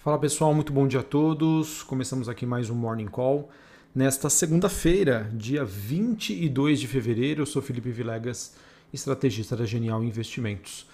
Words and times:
Fala 0.00 0.16
pessoal, 0.16 0.54
muito 0.54 0.72
bom 0.72 0.86
dia 0.86 1.00
a 1.00 1.02
todos. 1.02 1.82
Começamos 1.82 2.28
aqui 2.28 2.46
mais 2.46 2.70
um 2.70 2.74
Morning 2.76 3.08
Call. 3.08 3.50
Nesta 3.92 4.30
segunda-feira, 4.30 5.28
dia 5.34 5.64
22 5.64 6.78
de 6.78 6.86
fevereiro, 6.86 7.42
eu 7.42 7.46
sou 7.46 7.60
Felipe 7.60 7.90
Vilegas, 7.90 8.54
estrategista 8.92 9.56
da 9.56 9.66
Genial 9.66 10.04
Investimentos. 10.04 10.86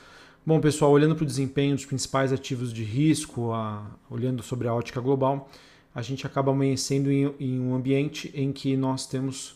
Bom, 0.45 0.59
pessoal, 0.59 0.91
olhando 0.91 1.15
para 1.15 1.23
o 1.23 1.27
desempenho 1.27 1.75
dos 1.75 1.85
principais 1.85 2.33
ativos 2.33 2.73
de 2.73 2.83
risco, 2.83 3.53
a, 3.53 3.87
olhando 4.09 4.43
sobre 4.43 4.69
a 4.69 4.75
ótica 4.75 5.03
global, 5.03 5.51
a 5.95 6.01
gente 6.01 6.27
acaba 6.27 6.51
amanhecendo 6.51 7.13
em, 7.13 7.31
em 7.39 7.61
um 7.61 7.75
ambiente 7.75 8.33
em 8.35 8.53
que 8.53 8.75
nós 8.75 9.07
temos 9.07 9.51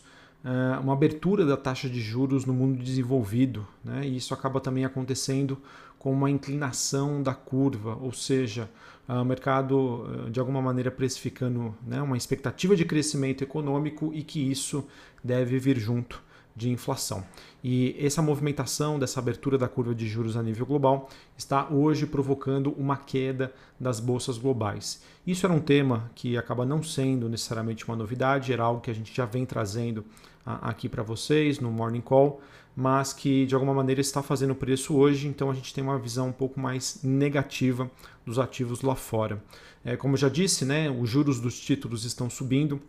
uh, 0.45 0.79
uma 0.79 0.93
abertura 0.93 1.43
da 1.43 1.57
taxa 1.57 1.89
de 1.89 1.99
juros 1.99 2.45
no 2.45 2.53
mundo 2.53 2.83
desenvolvido, 2.83 3.67
né? 3.83 4.05
e 4.05 4.17
isso 4.17 4.31
acaba 4.31 4.59
também 4.59 4.85
acontecendo 4.85 5.57
com 5.99 6.11
uma 6.13 6.31
inclinação 6.31 7.21
da 7.21 7.35
curva, 7.35 7.97
ou 8.01 8.13
seja, 8.13 8.69
o 9.07 9.25
mercado 9.25 10.29
de 10.31 10.39
alguma 10.39 10.61
maneira 10.61 10.89
precificando 10.89 11.75
né, 11.85 12.01
uma 12.01 12.15
expectativa 12.15 12.75
de 12.75 12.85
crescimento 12.85 13.43
econômico 13.43 14.11
e 14.13 14.23
que 14.23 14.39
isso 14.39 14.87
deve 15.23 15.59
vir 15.59 15.77
junto 15.77 16.21
de 16.55 16.69
inflação. 16.69 17.23
E 17.63 17.95
essa 17.99 18.21
movimentação 18.21 18.99
dessa 18.99 19.19
abertura 19.19 19.57
da 19.57 19.67
curva 19.67 19.95
de 19.95 20.07
juros 20.07 20.35
a 20.35 20.43
nível 20.43 20.65
global 20.65 21.09
está 21.37 21.67
hoje 21.69 22.05
provocando 22.05 22.71
uma 22.77 22.97
queda 22.97 23.53
das 23.79 23.99
bolsas 23.99 24.37
globais. 24.37 25.01
Isso 25.25 25.45
era 25.45 25.53
um 25.53 25.59
tema 25.59 26.11
que 26.15 26.37
acaba 26.37 26.65
não 26.65 26.83
sendo 26.83 27.29
necessariamente 27.29 27.85
uma 27.85 27.95
novidade, 27.95 28.51
era 28.53 28.63
algo 28.63 28.81
que 28.81 28.91
a 28.91 28.95
gente 28.95 29.15
já 29.15 29.25
vem 29.25 29.45
trazendo 29.45 30.05
aqui 30.45 30.89
para 30.89 31.03
vocês 31.03 31.59
no 31.59 31.71
Morning 31.71 32.01
Call 32.01 32.41
mas 32.75 33.11
que 33.13 33.45
de 33.45 33.55
alguma 33.55 33.73
maneira 33.73 34.01
está 34.01 34.21
fazendo 34.23 34.55
preço 34.55 34.95
hoje, 34.95 35.27
então 35.27 35.49
a 35.51 35.53
gente 35.53 35.73
tem 35.73 35.83
uma 35.83 35.99
visão 35.99 36.29
um 36.29 36.33
pouco 36.33 36.59
mais 36.59 36.99
negativa 37.03 37.89
dos 38.25 38.39
ativos 38.39 38.81
lá 38.81 38.95
fora. 38.95 39.43
É, 39.83 39.95
como 39.95 40.17
já 40.17 40.29
disse, 40.29 40.65
né, 40.65 40.89
os 40.89 41.09
juros 41.09 41.39
dos 41.39 41.59
títulos 41.59 42.05
estão 42.05 42.29
subindo, 42.29 42.81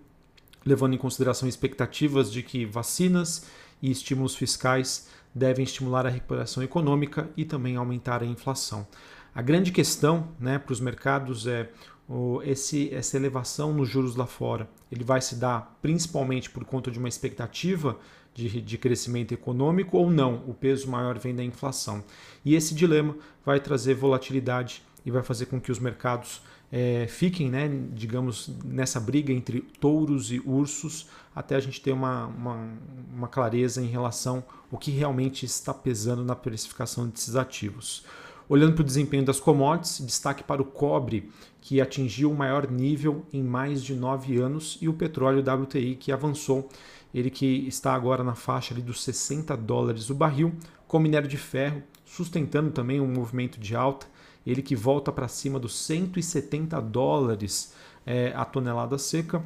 levando 0.65 0.95
em 0.95 0.99
consideração 0.99 1.49
expectativas 1.49 2.31
de 2.33 2.43
que 2.43 2.65
vacinas 2.65 3.47
e 3.81 3.91
estímulos 3.91 4.35
fiscais 4.35 5.09
devem 5.35 5.65
estimular 5.65 6.07
a 6.07 6.11
recuperação 6.11 6.63
econômica 6.63 7.31
e 7.37 7.45
também 7.45 7.77
aumentar 7.77 8.23
a 8.23 8.27
inflação. 8.27 8.87
A 9.35 9.41
grande 9.41 9.71
questão 9.71 10.29
né, 10.39 10.59
para 10.59 10.73
os 10.73 10.81
mercados 10.81 11.47
é 11.47 11.71
esse, 12.45 12.93
essa 12.93 13.17
elevação 13.17 13.73
nos 13.73 13.89
juros 13.89 14.17
lá 14.17 14.27
fora. 14.27 14.69
Ele 14.91 15.05
vai 15.05 15.21
se 15.21 15.37
dar 15.37 15.79
principalmente 15.81 16.51
por 16.51 16.65
conta 16.65 16.91
de 16.91 16.99
uma 16.99 17.09
expectativa 17.09 17.97
de, 18.35 18.61
de 18.61 18.79
crescimento 18.79 19.33
econômico 19.33 19.97
ou 19.97 20.11
não, 20.11 20.45
o 20.47 20.55
peso 20.55 20.89
maior 20.89 21.19
vem 21.19 21.35
da 21.35 21.45
inflação. 21.45 22.03
E 22.45 22.55
esse 22.55 22.75
dilema 22.75 23.17
vai 23.45 23.61
trazer 23.61 23.95
volatilidade 23.95 24.83
e 25.05 25.11
vai 25.11 25.23
fazer 25.23 25.47
com 25.47 25.61
que 25.61 25.73
os 25.73 25.79
mercados 25.79 26.43
é, 26.73 27.07
fiquem, 27.09 27.51
né, 27.51 27.69
digamos, 27.93 28.51
nessa 28.65 29.01
briga 29.01 29.33
entre 29.33 29.61
touros 29.81 30.31
e 30.31 30.41
ursos, 30.45 31.09
até 31.35 31.57
a 31.57 31.61
gente 31.61 31.81
ter 31.81 31.93
uma, 31.93 32.27
uma, 32.27 32.69
uma 33.13 33.29
clareza 33.29 33.83
em 33.83 33.87
relação 33.87 34.45
ao 34.71 34.79
que 34.79 34.91
realmente 34.91 35.45
está 35.45 35.75
pesando 35.75 36.25
na 36.25 36.37
precificação 36.37 37.09
desses 37.09 37.35
ativos. 37.35 38.05
Olhando 38.49 38.75
para 38.75 38.83
o 38.83 38.85
desempenho 38.85 39.25
das 39.25 39.39
commodities, 39.39 40.05
destaque 40.05 40.43
para 40.43 40.61
o 40.61 40.65
cobre, 40.65 41.31
que 41.61 41.81
atingiu 41.81 42.33
o 42.33 42.37
maior 42.37 42.69
nível 42.69 43.25
em 43.33 43.43
mais 43.45 43.83
de 43.83 43.95
nove 43.95 44.39
anos, 44.39 44.77
e 44.81 44.89
o 44.89 44.93
petróleo 44.93 45.41
WTI, 45.41 45.95
que 45.95 46.11
avançou 46.11 46.69
ele 47.15 47.31
que 47.31 47.67
está 47.67 47.95
agora 47.95 48.23
na 48.23 48.35
faixa 48.35 48.73
ali 48.73 48.83
dos 48.83 49.03
60 49.03 49.57
dólares 49.57 50.11
o 50.11 50.15
barril, 50.15 50.55
com 50.87 50.99
minério 50.99 51.29
de 51.29 51.37
ferro, 51.37 51.83
sustentando 52.05 52.71
também 52.71 53.01
um 53.01 53.07
movimento 53.07 53.59
de 53.61 53.77
alta, 53.77 54.07
ele 54.47 54.63
que 54.63 54.75
volta 54.75 55.13
para 55.13 55.29
cima 55.29 55.59
dos 55.59 55.77
170 55.77 56.81
dólares 56.81 57.75
é, 58.07 58.33
a 58.35 58.45
tonelada 58.45 58.99
seca. 58.99 59.43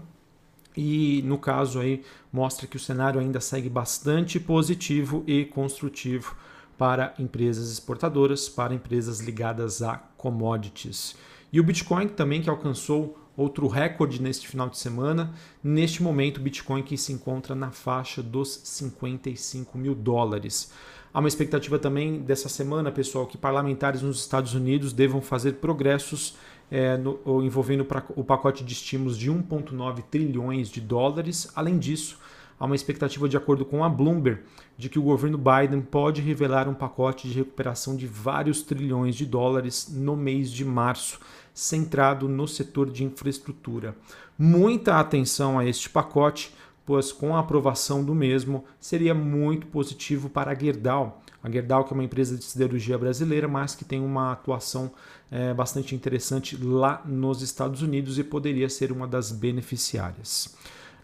E 0.76 1.22
no 1.24 1.38
caso 1.38 1.78
aí 1.78 2.02
mostra 2.32 2.66
que 2.66 2.76
o 2.76 2.80
cenário 2.80 3.20
ainda 3.20 3.40
segue 3.40 3.68
bastante 3.68 4.40
positivo 4.40 5.22
e 5.26 5.44
construtivo 5.44 6.34
para 6.76 7.14
empresas 7.18 7.70
exportadoras, 7.70 8.48
para 8.48 8.74
empresas 8.74 9.20
ligadas 9.20 9.82
a 9.82 9.96
commodities. 10.16 11.16
E 11.52 11.60
o 11.60 11.64
Bitcoin 11.64 12.08
também 12.08 12.42
que 12.42 12.50
alcançou 12.50 13.16
outro 13.36 13.66
recorde 13.66 14.20
neste 14.20 14.46
final 14.48 14.68
de 14.68 14.78
semana. 14.78 15.32
Neste 15.62 16.02
momento, 16.02 16.38
o 16.38 16.40
Bitcoin 16.40 16.82
que 16.82 16.96
se 16.96 17.12
encontra 17.12 17.54
na 17.54 17.70
faixa 17.70 18.22
dos 18.22 18.60
55 18.64 19.76
mil 19.76 19.94
dólares. 19.94 20.70
Há 21.12 21.20
uma 21.20 21.28
expectativa 21.28 21.78
também 21.78 22.20
dessa 22.20 22.48
semana, 22.48 22.90
pessoal, 22.90 23.26
que 23.26 23.38
parlamentares 23.38 24.02
nos 24.02 24.20
Estados 24.20 24.54
Unidos 24.54 24.92
devam 24.92 25.20
fazer 25.20 25.54
progressos 25.54 26.36
é, 26.70 26.96
no, 26.96 27.20
envolvendo 27.44 27.86
o 28.16 28.24
pacote 28.24 28.64
de 28.64 28.72
estímulos 28.72 29.16
de 29.16 29.30
1,9 29.30 30.02
trilhões 30.10 30.68
de 30.68 30.80
dólares. 30.80 31.50
Além 31.54 31.78
disso, 31.78 32.18
há 32.58 32.64
uma 32.64 32.74
expectativa, 32.74 33.28
de 33.28 33.36
acordo 33.36 33.64
com 33.64 33.84
a 33.84 33.88
Bloomberg, 33.88 34.40
de 34.76 34.88
que 34.88 34.98
o 34.98 35.02
governo 35.02 35.38
Biden 35.38 35.80
pode 35.80 36.20
revelar 36.20 36.68
um 36.68 36.74
pacote 36.74 37.28
de 37.28 37.34
recuperação 37.34 37.96
de 37.96 38.06
vários 38.06 38.62
trilhões 38.62 39.14
de 39.14 39.26
dólares 39.26 39.88
no 39.90 40.16
mês 40.16 40.50
de 40.50 40.64
março 40.64 41.18
centrado 41.52 42.28
no 42.28 42.48
setor 42.48 42.90
de 42.90 43.04
infraestrutura. 43.04 43.96
Muita 44.36 44.98
atenção 44.98 45.58
a 45.58 45.64
este 45.64 45.88
pacote, 45.88 46.52
pois 46.84 47.12
com 47.12 47.36
a 47.36 47.38
aprovação 47.38 48.04
do 48.04 48.14
mesmo 48.14 48.64
seria 48.80 49.14
muito 49.14 49.66
positivo 49.68 50.28
para 50.28 50.50
a 50.50 50.54
Gerdau. 50.54 51.22
A 51.42 51.50
Gerdau 51.50 51.84
que 51.84 51.92
é 51.92 51.94
uma 51.94 52.04
empresa 52.04 52.36
de 52.36 52.44
siderurgia 52.44 52.98
brasileira, 52.98 53.46
mas 53.46 53.74
que 53.74 53.84
tem 53.84 54.00
uma 54.00 54.32
atuação 54.32 54.90
é, 55.30 55.54
bastante 55.54 55.94
interessante 55.94 56.56
lá 56.56 57.02
nos 57.04 57.42
Estados 57.42 57.82
Unidos 57.82 58.18
e 58.18 58.24
poderia 58.24 58.68
ser 58.68 58.90
uma 58.90 59.06
das 59.06 59.30
beneficiárias. 59.30 60.56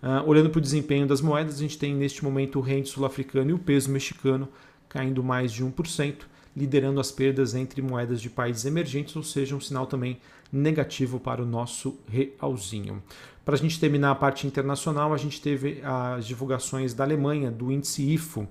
Uh, 0.03 0.27
olhando 0.27 0.49
para 0.49 0.59
o 0.59 0.62
desempenho 0.62 1.06
das 1.06 1.21
moedas, 1.21 1.56
a 1.56 1.59
gente 1.59 1.77
tem 1.77 1.94
neste 1.94 2.25
momento 2.25 2.59
o 2.59 2.62
rende 2.62 2.88
sul-africano 2.88 3.50
e 3.50 3.55
o 3.55 3.59
peso 3.59 3.91
mexicano 3.91 4.49
caindo 4.88 5.22
mais 5.22 5.53
de 5.53 5.65
1%, 5.65 6.22
liderando 6.56 7.00
as 7.00 7.12
perdas 7.12 7.55
entre 7.55 7.81
moedas 7.81 8.21
de 8.21 8.28
países 8.28 8.65
emergentes, 8.65 9.15
ou 9.15 9.22
seja, 9.22 9.55
um 9.55 9.61
sinal 9.61 9.87
também 9.87 10.19
negativo 10.53 11.21
para 11.21 11.43
o 11.43 11.47
nosso 11.47 11.99
realzinho. 12.09 13.03
Para 13.44 13.55
a 13.55 13.59
gente 13.59 13.78
terminar 13.78 14.11
a 14.11 14.15
parte 14.15 14.47
internacional, 14.47 15.15
a 15.15 15.16
gente 15.16 15.41
teve 15.41 15.81
as 15.84 16.27
divulgações 16.27 16.93
da 16.93 17.05
Alemanha, 17.05 17.50
do 17.50 17.71
índice 17.71 18.03
IFO, 18.03 18.49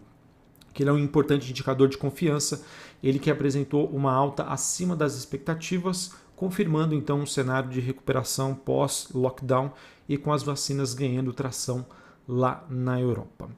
que 0.73 0.83
ele 0.83 0.89
é 0.89 0.93
um 0.93 0.99
importante 0.99 1.49
indicador 1.49 1.89
de 1.89 1.97
confiança, 1.97 2.65
ele 3.03 3.19
que 3.19 3.29
apresentou 3.29 3.87
uma 3.87 4.13
alta 4.13 4.43
acima 4.43 4.95
das 4.95 5.15
expectativas, 5.15 6.13
confirmando 6.39 6.95
então 6.95 7.19
um 7.19 7.25
cenário 7.25 7.69
de 7.69 7.81
recuperação 7.81 8.55
pós-lockdown 8.55 9.73
e 10.07 10.17
com 10.17 10.31
as 10.31 10.41
vacinas 10.41 10.93
ganhando 10.93 11.33
tração 11.33 11.85
lá 12.25 12.65
na 12.69 12.97
Europa. 12.97 13.49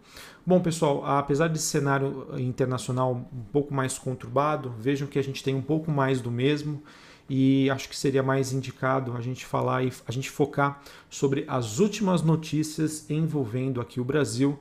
Bom, 0.44 0.60
pessoal, 0.60 1.06
apesar 1.06 1.48
desse 1.48 1.66
cenário 1.66 2.26
internacional 2.40 3.14
um 3.14 3.44
pouco 3.52 3.72
mais 3.72 4.00
conturbado, 4.00 4.74
vejam 4.80 5.08
que 5.08 5.20
a 5.20 5.24
gente 5.24 5.44
tem 5.44 5.54
um 5.54 5.62
pouco 5.62 5.92
mais 5.92 6.22
do 6.22 6.32
mesmo 6.32 6.82
e 7.30 7.70
acho 7.70 7.88
que 7.88 7.96
seria 7.96 8.24
mais 8.24 8.52
indicado 8.52 9.16
a 9.16 9.22
gente 9.22 9.46
falar 9.46 9.84
e 9.84 9.94
a 10.08 10.12
gente 10.12 10.32
focar 10.32 10.82
sobre 11.08 11.46
as 11.48 11.78
últimas 11.78 12.24
notícias 12.24 13.08
envolvendo 13.12 13.80
aqui 13.80 14.02
o 14.02 14.04
Brasil, 14.04 14.58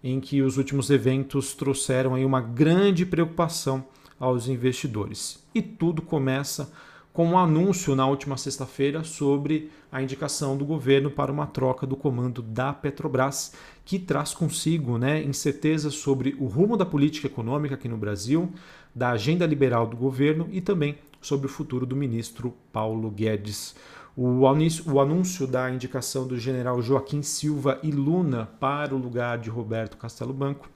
em 0.00 0.20
que 0.20 0.42
os 0.42 0.58
últimos 0.58 0.90
eventos 0.90 1.54
trouxeram 1.54 2.14
aí 2.14 2.24
uma 2.24 2.40
grande 2.40 3.04
preocupação 3.04 3.84
aos 4.20 4.46
investidores. 4.46 5.42
E 5.52 5.60
tudo 5.60 6.00
começa 6.00 6.72
com 7.14 7.28
um 7.28 7.38
anúncio 7.38 7.94
na 7.94 8.04
última 8.08 8.36
sexta-feira 8.36 9.04
sobre 9.04 9.70
a 9.90 10.02
indicação 10.02 10.56
do 10.56 10.64
governo 10.64 11.08
para 11.08 11.30
uma 11.30 11.46
troca 11.46 11.86
do 11.86 11.94
comando 11.94 12.42
da 12.42 12.72
Petrobras, 12.72 13.52
que 13.84 14.00
traz 14.00 14.34
consigo 14.34 14.98
né, 14.98 15.22
incertezas 15.22 15.94
sobre 15.94 16.34
o 16.40 16.46
rumo 16.46 16.76
da 16.76 16.84
política 16.84 17.28
econômica 17.28 17.76
aqui 17.76 17.88
no 17.88 17.96
Brasil, 17.96 18.52
da 18.92 19.10
agenda 19.10 19.46
liberal 19.46 19.86
do 19.86 19.96
governo 19.96 20.48
e 20.50 20.60
também 20.60 20.98
sobre 21.20 21.46
o 21.46 21.50
futuro 21.50 21.86
do 21.86 21.94
ministro 21.94 22.52
Paulo 22.72 23.08
Guedes. 23.12 23.76
O 24.16 24.46
anúncio 25.00 25.46
da 25.46 25.70
indicação 25.70 26.26
do 26.26 26.36
general 26.36 26.82
Joaquim 26.82 27.22
Silva 27.22 27.78
e 27.84 27.92
Luna 27.92 28.48
para 28.58 28.92
o 28.92 28.98
lugar 28.98 29.38
de 29.38 29.50
Roberto 29.50 29.96
Castelo 29.96 30.32
Branco 30.32 30.68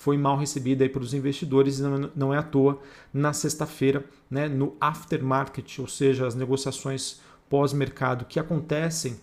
foi 0.00 0.16
mal 0.16 0.38
recebida 0.38 0.82
aí 0.82 0.88
pelos 0.88 1.12
investidores 1.12 1.78
e 1.78 1.82
não 2.16 2.32
é 2.32 2.38
à 2.38 2.42
toa. 2.42 2.80
Na 3.12 3.34
sexta-feira, 3.34 4.02
né, 4.30 4.48
no 4.48 4.74
aftermarket, 4.80 5.78
ou 5.78 5.86
seja, 5.86 6.26
as 6.26 6.34
negociações 6.34 7.20
pós-mercado 7.50 8.24
que 8.24 8.40
acontecem 8.40 9.20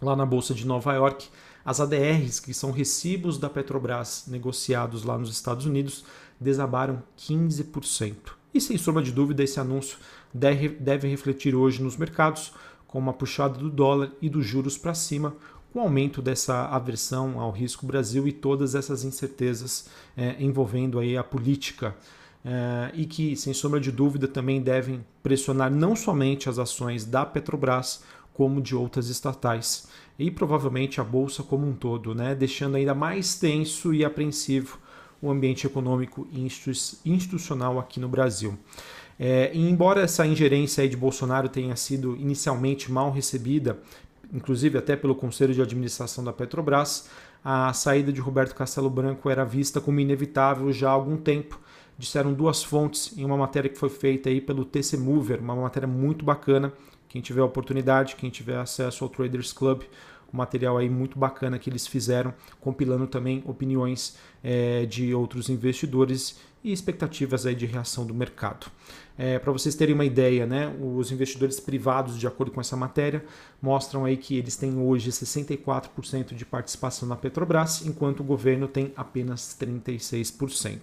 lá 0.00 0.16
na 0.16 0.24
Bolsa 0.24 0.54
de 0.54 0.66
Nova 0.66 0.94
York, 0.94 1.28
as 1.62 1.78
ADRs, 1.78 2.40
que 2.40 2.54
são 2.54 2.70
recibos 2.70 3.36
da 3.36 3.50
Petrobras 3.50 4.24
negociados 4.28 5.04
lá 5.04 5.18
nos 5.18 5.30
Estados 5.30 5.66
Unidos, 5.66 6.06
desabaram 6.40 7.02
15%. 7.18 8.14
E 8.54 8.62
sem 8.62 8.78
sombra 8.78 9.02
de 9.02 9.12
dúvida, 9.12 9.42
esse 9.42 9.60
anúncio 9.60 9.98
deve, 10.32 11.06
refletir 11.06 11.54
hoje 11.54 11.82
nos 11.82 11.98
mercados, 11.98 12.54
com 12.86 12.98
uma 12.98 13.12
puxada 13.12 13.58
do 13.58 13.68
dólar 13.68 14.10
e 14.22 14.30
dos 14.30 14.46
juros 14.46 14.78
para 14.78 14.94
cima, 14.94 15.36
com 15.72 15.78
o 15.78 15.82
aumento 15.82 16.22
dessa 16.22 16.66
aversão 16.66 17.40
ao 17.40 17.50
risco 17.50 17.86
Brasil 17.86 18.26
e 18.26 18.32
todas 18.32 18.74
essas 18.74 19.04
incertezas 19.04 19.88
é, 20.16 20.36
envolvendo 20.38 20.98
aí 20.98 21.16
a 21.16 21.24
política 21.24 21.94
uh, 22.44 22.94
e 22.94 23.04
que, 23.04 23.36
sem 23.36 23.52
sombra 23.52 23.80
de 23.80 23.92
dúvida, 23.92 24.26
também 24.26 24.60
devem 24.60 25.04
pressionar 25.22 25.70
não 25.70 25.94
somente 25.94 26.48
as 26.48 26.58
ações 26.58 27.04
da 27.04 27.24
Petrobras, 27.26 28.02
como 28.32 28.62
de 28.62 28.76
outras 28.76 29.08
estatais 29.08 29.88
e 30.16 30.30
provavelmente 30.30 31.00
a 31.00 31.04
bolsa 31.04 31.42
como 31.42 31.66
um 31.66 31.74
todo, 31.74 32.14
né? 32.14 32.36
deixando 32.36 32.76
ainda 32.76 32.94
mais 32.94 33.34
tenso 33.34 33.92
e 33.92 34.04
apreensivo 34.04 34.78
o 35.20 35.28
ambiente 35.28 35.66
econômico 35.66 36.28
e 36.30 36.48
institucional 37.04 37.80
aqui 37.80 37.98
no 37.98 38.08
Brasil. 38.08 38.56
É, 39.18 39.50
embora 39.52 40.02
essa 40.02 40.24
ingerência 40.24 40.88
de 40.88 40.96
Bolsonaro 40.96 41.48
tenha 41.48 41.74
sido 41.74 42.16
inicialmente 42.16 42.92
mal 42.92 43.10
recebida, 43.10 43.76
inclusive 44.32 44.78
até 44.78 44.96
pelo 44.96 45.14
Conselho 45.14 45.54
de 45.54 45.62
Administração 45.62 46.22
da 46.22 46.32
Petrobras, 46.32 47.08
a 47.44 47.72
saída 47.72 48.12
de 48.12 48.20
Roberto 48.20 48.54
Castelo 48.54 48.90
Branco 48.90 49.30
era 49.30 49.44
vista 49.44 49.80
como 49.80 50.00
inevitável 50.00 50.72
já 50.72 50.88
há 50.88 50.92
algum 50.92 51.16
tempo. 51.16 51.60
Disseram 51.96 52.32
duas 52.32 52.62
fontes 52.62 53.16
em 53.16 53.24
uma 53.24 53.36
matéria 53.36 53.68
que 53.68 53.78
foi 53.78 53.88
feita 53.88 54.28
aí 54.28 54.40
pelo 54.40 54.64
TC 54.64 54.96
Mover, 54.96 55.40
uma 55.40 55.56
matéria 55.56 55.88
muito 55.88 56.24
bacana. 56.24 56.72
Quem 57.08 57.22
tiver 57.22 57.42
oportunidade, 57.42 58.16
quem 58.16 58.30
tiver 58.30 58.58
acesso 58.58 59.02
ao 59.02 59.10
Traders 59.10 59.52
Club, 59.52 59.82
um 60.32 60.36
material 60.36 60.76
aí 60.76 60.88
muito 60.88 61.18
bacana 61.18 61.58
que 61.58 61.70
eles 61.70 61.86
fizeram, 61.86 62.34
compilando 62.60 63.06
também 63.06 63.42
opiniões 63.46 64.16
é, 64.42 64.84
de 64.86 65.14
outros 65.14 65.48
investidores 65.48 66.38
e 66.62 66.72
expectativas 66.72 67.46
aí 67.46 67.54
de 67.54 67.66
reação 67.66 68.04
do 68.04 68.14
mercado. 68.14 68.66
É, 69.16 69.38
Para 69.38 69.52
vocês 69.52 69.74
terem 69.74 69.94
uma 69.94 70.04
ideia, 70.04 70.46
né, 70.46 70.72
os 70.80 71.10
investidores 71.10 71.58
privados, 71.58 72.18
de 72.18 72.26
acordo 72.26 72.52
com 72.52 72.60
essa 72.60 72.76
matéria, 72.76 73.24
mostram 73.60 74.04
aí 74.04 74.16
que 74.16 74.36
eles 74.36 74.56
têm 74.56 74.78
hoje 74.78 75.10
64% 75.10 76.34
de 76.34 76.44
participação 76.44 77.08
na 77.08 77.16
Petrobras, 77.16 77.84
enquanto 77.84 78.20
o 78.20 78.24
governo 78.24 78.68
tem 78.68 78.92
apenas 78.96 79.56
36%. 79.60 80.80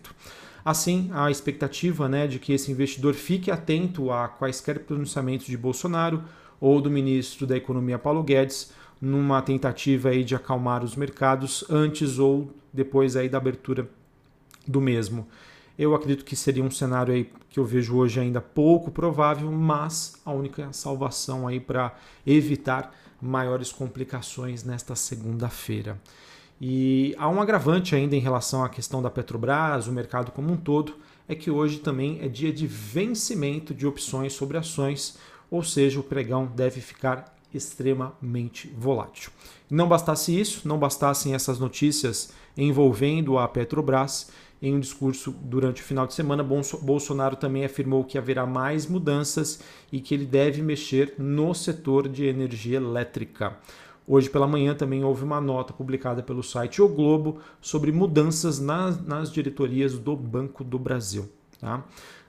Assim, 0.66 1.10
a 1.14 1.30
expectativa 1.30 2.10
né, 2.10 2.26
de 2.26 2.40
que 2.40 2.52
esse 2.52 2.72
investidor 2.72 3.14
fique 3.14 3.52
atento 3.52 4.12
a 4.12 4.28
quaisquer 4.28 4.80
pronunciamentos 4.80 5.46
de 5.46 5.56
Bolsonaro 5.56 6.24
ou 6.60 6.82
do 6.82 6.90
ministro 6.90 7.46
da 7.46 7.56
Economia 7.56 8.00
Paulo 8.00 8.24
Guedes, 8.24 8.74
numa 9.02 9.42
tentativa 9.42 10.10
aí 10.10 10.24
de 10.24 10.36
acalmar 10.36 10.84
os 10.84 10.96
mercados 10.96 11.64
antes 11.70 12.18
ou 12.20 12.52
depois 12.74 13.16
aí 13.16 13.30
da 13.30 13.38
abertura 13.38 13.90
do 14.68 14.82
mesmo. 14.82 15.28
Eu 15.78 15.94
acredito 15.94 16.24
que 16.24 16.36
seria 16.36 16.64
um 16.64 16.72
cenário 16.72 17.14
aí 17.14 17.30
que 17.50 17.60
eu 17.60 17.66
vejo 17.66 17.98
hoje 17.98 18.20
ainda 18.20 18.40
pouco 18.40 18.92
provável, 18.92 19.52
mas 19.52 20.16
a 20.26 20.32
única 20.32 20.72
salvação 20.72 21.48
aí 21.48 21.60
para 21.60 21.94
evitar 22.26 22.94
maiores 23.22 23.72
complicações 23.72 24.64
nesta 24.64 24.96
segunda-feira. 24.96 26.00
E 26.60 27.14
há 27.18 27.28
um 27.28 27.42
agravante 27.42 27.96
ainda 27.96 28.16
em 28.16 28.20
relação 28.20 28.64
à 28.64 28.70
questão 28.70 29.02
da 29.02 29.10
Petrobras, 29.10 29.88
o 29.88 29.92
mercado 29.92 30.32
como 30.32 30.54
um 30.54 30.58
todo, 30.58 30.96
é 31.28 31.36
que 31.36 31.52
hoje 31.52 31.80
também 31.80 32.20
é 32.22 32.30
dia 32.30 32.54
de 32.54 32.66
vencimento 32.66 33.74
de 33.74 33.86
opções 33.86 34.32
sobre 34.34 34.58
ações, 34.58 35.18
ou 35.52 35.64
seja, 35.64 36.00
o 36.00 36.04
pregão 36.04 36.46
deve 36.46 36.80
ficar 36.80 37.35
extremamente 37.56 38.68
volátil. 38.78 39.32
Não 39.70 39.88
bastasse 39.88 40.38
isso, 40.38 40.68
não 40.68 40.78
bastassem 40.78 41.34
essas 41.34 41.60
notícias 41.60 42.34
envolvendo 42.58 43.38
a 43.38 43.48
Petrobras, 43.48 44.30
em 44.62 44.74
um 44.74 44.80
discurso 44.80 45.32
durante 45.32 45.82
o 45.82 45.86
final 45.86 46.08
de 46.08 46.14
semana, 46.14 46.44
Bolsonaro 46.44 47.36
também 47.36 47.66
afirmou 47.66 48.04
que 48.04 48.18
haverá 48.18 48.46
mais 48.46 48.88
mudanças 48.88 49.60
e 49.92 50.00
que 50.00 50.14
ele 50.14 50.26
deve 50.26 50.62
mexer 50.62 51.14
no 51.18 51.54
setor 51.54 52.08
de 52.08 52.26
energia 52.26 52.78
elétrica. 52.78 53.58
Hoje 54.08 54.30
pela 54.30 54.48
manhã 54.48 54.74
também 54.74 55.04
houve 55.04 55.24
uma 55.24 55.42
nota 55.42 55.74
publicada 55.74 56.24
pelo 56.24 56.44
site 56.44 56.82
O 56.82 56.88
Globo 56.88 57.40
sobre 57.60 57.92
mudanças 57.92 58.60
nas, 58.60 59.04
nas 59.04 59.32
diretorias 59.32 59.98
do 59.98 60.16
Banco 60.16 60.64
do 60.64 60.80
Brasil. 60.80 61.30
Tá? 61.60 61.84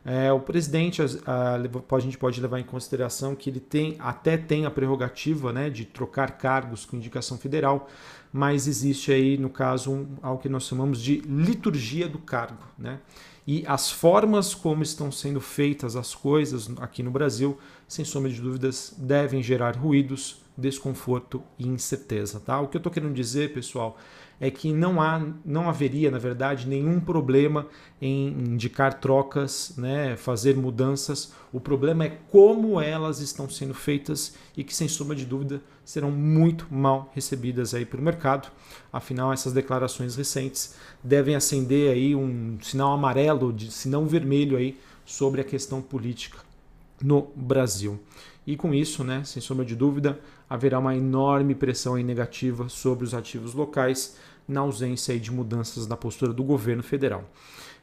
É, 0.08 0.32
o 0.32 0.38
presidente, 0.38 1.02
a, 1.02 1.54
a, 1.56 1.98
gente 1.98 2.16
pode 2.16 2.40
levar 2.40 2.60
em 2.60 2.64
consideração 2.64 3.34
que 3.34 3.50
ele 3.50 3.58
tem 3.58 3.96
até 3.98 4.36
tem 4.36 4.64
a 4.64 4.70
prerrogativa 4.70 5.52
né, 5.52 5.68
de 5.68 5.84
trocar 5.84 6.38
cargos 6.38 6.86
com 6.86 6.96
indicação 6.96 7.36
federal, 7.36 7.88
mas 8.32 8.68
existe 8.68 9.10
aí, 9.10 9.36
no 9.36 9.50
caso, 9.50 9.90
um, 9.90 10.06
algo 10.22 10.40
que 10.40 10.48
nós 10.48 10.62
chamamos 10.62 11.02
de 11.02 11.16
liturgia 11.22 12.08
do 12.08 12.20
cargo. 12.20 12.62
Né? 12.78 13.00
E 13.44 13.64
as 13.66 13.90
formas 13.90 14.54
como 14.54 14.80
estão 14.80 15.10
sendo 15.10 15.40
feitas 15.40 15.96
as 15.96 16.14
coisas 16.14 16.70
aqui 16.78 17.02
no 17.02 17.10
Brasil, 17.10 17.58
sem 17.88 18.04
sombra 18.04 18.30
de 18.30 18.40
dúvidas, 18.40 18.94
devem 18.96 19.42
gerar 19.42 19.76
ruídos, 19.76 20.40
desconforto 20.56 21.42
e 21.58 21.66
incerteza. 21.66 22.38
Tá? 22.38 22.60
O 22.60 22.68
que 22.68 22.76
eu 22.76 22.78
estou 22.78 22.92
querendo 22.92 23.12
dizer, 23.12 23.52
pessoal, 23.52 23.98
é 24.40 24.50
que 24.50 24.72
não, 24.72 25.00
há, 25.00 25.24
não 25.44 25.68
haveria, 25.68 26.10
na 26.10 26.18
verdade, 26.18 26.68
nenhum 26.68 27.00
problema 27.00 27.66
em 28.00 28.28
indicar 28.28 29.00
trocas, 29.00 29.74
né, 29.76 30.16
fazer 30.16 30.54
mudanças. 30.56 31.32
O 31.52 31.60
problema 31.60 32.04
é 32.04 32.18
como 32.30 32.80
elas 32.80 33.20
estão 33.20 33.48
sendo 33.48 33.72
feitas 33.72 34.34
e 34.56 34.62
que, 34.62 34.74
sem 34.74 34.88
sombra 34.88 35.16
de 35.16 35.24
dúvida, 35.24 35.62
serão 35.84 36.10
muito 36.10 36.66
mal 36.70 37.10
recebidas 37.14 37.72
aí 37.74 37.86
pelo 37.86 38.02
mercado. 38.02 38.50
Afinal, 38.92 39.32
essas 39.32 39.52
declarações 39.52 40.16
recentes 40.16 40.74
devem 41.02 41.34
acender 41.34 41.92
aí 41.92 42.14
um 42.14 42.58
sinal 42.60 42.92
amarelo, 42.92 43.52
de, 43.52 43.70
se 43.70 43.88
não 43.88 44.06
vermelho 44.06 44.56
aí, 44.56 44.78
sobre 45.04 45.40
a 45.40 45.44
questão 45.44 45.80
política 45.80 46.38
no 47.02 47.28
Brasil. 47.34 47.98
E 48.46 48.56
com 48.56 48.72
isso, 48.72 49.02
né, 49.02 49.22
sem 49.24 49.40
sombra 49.42 49.64
de 49.64 49.74
dúvida, 49.74 50.20
haverá 50.48 50.78
uma 50.78 50.96
enorme 50.96 51.54
pressão 51.54 51.96
negativa 51.96 52.68
sobre 52.68 53.04
os 53.04 53.14
ativos 53.14 53.54
locais 53.54 54.16
na 54.46 54.60
ausência 54.60 55.18
de 55.18 55.32
mudanças 55.32 55.86
na 55.86 55.96
postura 55.96 56.32
do 56.32 56.44
governo 56.44 56.82
federal. 56.82 57.24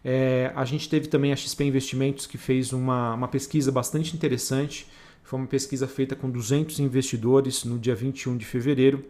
É, 0.03 0.51
a 0.55 0.65
gente 0.65 0.89
teve 0.89 1.07
também 1.07 1.31
a 1.31 1.35
XP 1.35 1.63
Investimentos 1.63 2.25
que 2.27 2.37
fez 2.37 2.73
uma, 2.73 3.13
uma 3.13 3.27
pesquisa 3.27 3.71
bastante 3.71 4.15
interessante. 4.15 4.87
Foi 5.23 5.39
uma 5.39 5.47
pesquisa 5.47 5.87
feita 5.87 6.15
com 6.15 6.29
200 6.29 6.79
investidores 6.79 7.63
no 7.63 7.79
dia 7.79 7.95
21 7.95 8.37
de 8.37 8.45
fevereiro 8.45 9.05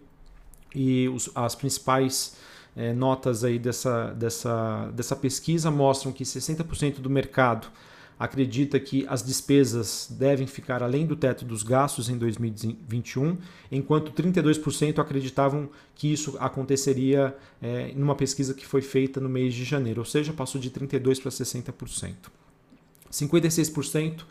e 0.75 1.09
os, 1.09 1.29
as 1.35 1.56
principais 1.56 2.38
é, 2.75 2.94
notas 2.94 3.44
aí 3.44 3.59
dessa, 3.59 4.13
dessa, 4.13 4.91
dessa 4.94 5.15
pesquisa 5.15 5.69
mostram 5.69 6.11
que 6.11 6.23
60% 6.23 6.99
do 6.99 7.09
mercado 7.09 7.67
acredita 8.18 8.80
que 8.80 9.06
as 9.07 9.24
despesas 9.24 10.07
devem 10.12 10.48
ficar 10.48 10.81
além 10.81 11.06
do 11.06 11.15
teto 11.15 11.44
dos 11.45 11.63
gastos 11.63 12.10
em 12.10 12.18
2021, 12.18 13.38
enquanto 13.71 14.12
32% 14.12 15.00
acreditavam 15.00 15.69
que 15.95 16.12
isso 16.12 16.38
aconteceria 16.39 17.36
é, 17.62 17.92
numa 17.95 18.15
pesquisa 18.15 18.54
que 18.54 18.65
foi 18.65 18.81
feita 18.81 19.19
no 19.19 19.30
mês 19.30 19.54
de 19.54 19.63
janeiro, 19.63 20.01
ou 20.01 20.06
seja, 20.06 20.33
passou 20.33 20.60
de 20.60 20.69
32% 20.69 21.21
para 21.21 21.31
60%. 21.31 22.13
56% 23.12 24.24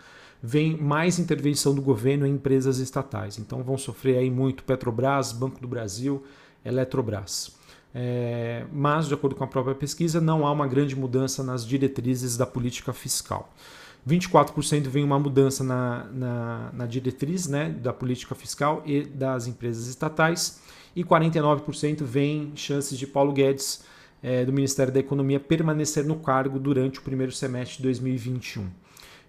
vem 0.43 0.77
mais 0.77 1.19
intervenção 1.19 1.75
do 1.75 1.81
governo 1.81 2.27
em 2.27 2.35
empresas 2.35 2.79
estatais. 2.79 3.39
Então 3.39 3.63
vão 3.63 3.79
sofrer 3.79 4.19
aí 4.19 4.31
muito 4.31 4.65
Petrobras, 4.65 5.33
Banco 5.33 5.61
do 5.61 5.69
Brasil, 5.69 6.25
Eletrobras. 6.65 7.53
É, 7.95 8.65
mas, 8.73 9.07
de 9.07 9.15
acordo 9.15 9.37
com 9.37 9.45
a 9.45 9.47
própria 9.47 9.75
pesquisa, 9.75 10.21
não 10.21 10.47
há 10.47 10.51
uma 10.51 10.67
grande 10.67 10.97
mudança 10.97 11.43
nas 11.43 11.67
diretrizes 11.67 12.37
da 12.37 12.47
política 12.47 12.93
fiscal. 12.93 13.53
24% 14.07 14.89
vem 14.89 15.05
uma 15.05 15.19
mudança 15.19 15.63
na, 15.63 16.05
na, 16.13 16.71
na, 16.73 16.87
diretriz 16.87 17.47
né, 17.47 17.71
da 17.71 17.93
política 17.93 18.35
fiscal 18.35 18.83
e 18.85 19.03
das 19.05 19.47
empresas 19.47 19.87
estatais, 19.87 20.61
e 20.95 21.05
49% 21.05 22.03
vem 22.03 22.53
chances 22.57 22.99
de 22.99 23.07
Paulo 23.07 23.33
Guedes, 23.33 23.85
é, 24.23 24.45
do 24.45 24.53
Ministério 24.53 24.93
da 24.93 25.01
Economia, 25.01 25.41
permanecer 25.41 26.05
no 26.05 26.17
cargo 26.17 26.59
durante 26.59 26.99
o 26.99 27.03
primeiro 27.03 27.33
semestre 27.33 27.79
de 27.79 27.83
2021. 27.85 28.69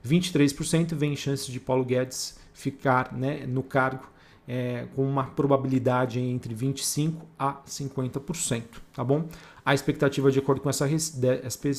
23% 0.05 0.95
vem 0.95 1.15
chances 1.15 1.47
de 1.47 1.59
Paulo 1.59 1.85
Guedes 1.85 2.39
ficar 2.53 3.13
né, 3.13 3.45
no 3.47 3.63
cargo 3.63 4.07
é, 4.47 4.87
com 4.95 5.07
uma 5.07 5.25
probabilidade 5.25 6.19
entre 6.19 6.53
25% 6.53 7.15
a 7.39 7.55
50%, 7.65 8.63
tá 8.93 9.03
bom? 9.03 9.27
A 9.65 9.73
expectativa, 9.73 10.29
de 10.29 10.39
acordo 10.39 10.61
com 10.61 10.69
essa, 10.69 10.87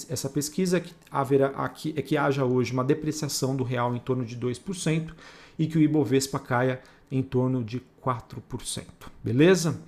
essa 0.08 0.28
pesquisa, 0.30 0.78
é 0.78 0.80
que, 0.80 0.94
haverá, 1.10 1.52
é 1.94 2.02
que 2.02 2.16
haja 2.16 2.44
hoje 2.44 2.72
uma 2.72 2.84
depreciação 2.84 3.54
do 3.54 3.62
real 3.62 3.94
em 3.94 3.98
torno 3.98 4.24
de 4.24 4.36
2% 4.36 5.12
e 5.58 5.66
que 5.66 5.76
o 5.76 5.80
Ibovespa 5.80 6.38
caia 6.38 6.80
em 7.10 7.22
torno 7.22 7.62
de 7.62 7.82
4%, 8.02 8.84
beleza? 9.22 9.80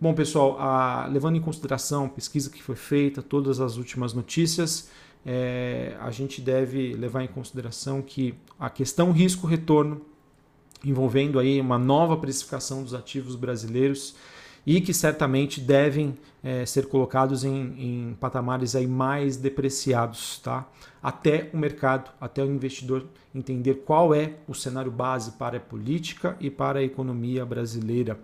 Bom, 0.00 0.14
pessoal, 0.14 0.56
a, 0.58 1.06
levando 1.06 1.36
em 1.36 1.40
consideração 1.40 2.06
a 2.06 2.08
pesquisa 2.08 2.50
que 2.50 2.62
foi 2.62 2.74
feita, 2.74 3.22
todas 3.22 3.60
as 3.60 3.76
últimas 3.76 4.14
notícias, 4.14 4.88
é, 5.24 5.94
a 6.00 6.10
gente 6.10 6.40
deve 6.40 6.94
levar 6.94 7.22
em 7.22 7.28
consideração 7.28 8.02
que 8.02 8.34
a 8.58 8.68
questão 8.68 9.12
risco-retorno 9.12 10.00
envolvendo 10.84 11.38
aí 11.38 11.60
uma 11.60 11.78
nova 11.78 12.16
precificação 12.16 12.82
dos 12.82 12.94
ativos 12.94 13.36
brasileiros 13.36 14.16
e 14.66 14.80
que 14.80 14.94
certamente 14.94 15.60
devem 15.60 16.14
é, 16.42 16.64
ser 16.64 16.86
colocados 16.86 17.44
em, 17.44 17.74
em, 17.78 18.16
patamares 18.18 18.74
aí 18.74 18.86
mais 18.86 19.36
depreciados, 19.36 20.38
tá? 20.38 20.68
Até 21.02 21.50
o 21.52 21.56
mercado, 21.56 22.10
até 22.20 22.42
o 22.42 22.46
investidor 22.46 23.04
entender 23.34 23.82
qual 23.84 24.14
é 24.14 24.34
o 24.46 24.54
cenário 24.54 24.90
base 24.90 25.32
para 25.32 25.56
a 25.56 25.60
política 25.60 26.36
e 26.40 26.50
para 26.50 26.78
a 26.78 26.82
economia 26.82 27.44
brasileira. 27.44 28.18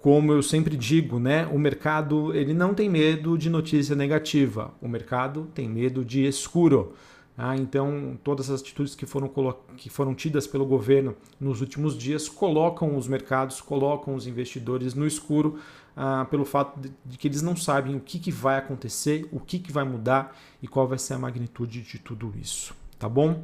Como 0.00 0.32
eu 0.32 0.42
sempre 0.42 0.76
digo, 0.76 1.20
né, 1.20 1.46
o 1.52 1.58
mercado 1.58 2.34
ele 2.34 2.54
não 2.54 2.72
tem 2.72 2.88
medo 2.88 3.36
de 3.36 3.50
notícia 3.50 3.94
negativa, 3.94 4.72
o 4.80 4.88
mercado 4.88 5.48
tem 5.54 5.68
medo 5.68 6.04
de 6.04 6.24
escuro. 6.24 6.94
Ah, 7.42 7.56
então, 7.56 8.18
todas 8.22 8.50
as 8.50 8.60
atitudes 8.60 8.94
que 8.94 9.06
foram, 9.06 9.32
que 9.74 9.88
foram 9.88 10.14
tidas 10.14 10.46
pelo 10.46 10.66
governo 10.66 11.16
nos 11.40 11.62
últimos 11.62 11.96
dias 11.96 12.28
colocam 12.28 12.98
os 12.98 13.08
mercados, 13.08 13.62
colocam 13.62 14.14
os 14.14 14.26
investidores 14.26 14.92
no 14.92 15.06
escuro 15.06 15.58
ah, 15.96 16.26
pelo 16.30 16.44
fato 16.44 16.78
de, 16.78 16.92
de, 17.02 17.16
que 17.16 17.26
eles 17.26 17.40
não 17.40 17.56
sabem 17.56 17.96
o 17.96 18.00
que, 18.00 18.18
que 18.18 18.30
vai 18.30 18.58
acontecer, 18.58 19.26
o 19.32 19.40
que, 19.40 19.58
que 19.58 19.72
vai 19.72 19.84
mudar 19.84 20.36
e 20.62 20.68
qual 20.68 20.86
vai 20.86 20.98
ser 20.98 21.14
a 21.14 21.18
magnitude 21.18 21.80
de 21.80 21.98
tudo 21.98 22.30
isso. 22.38 22.74
Tá 22.98 23.08
bom? 23.08 23.42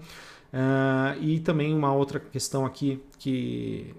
Ah, 0.53 1.17
e 1.19 1.41
também 1.41 1.73
uma 1.73 1.91
outra 1.95 2.21
questão 2.21 2.67
aqui 2.67 3.03
que 3.19 3.95